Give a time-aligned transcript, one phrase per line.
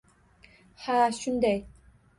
[0.87, 1.65] Ha, shunday.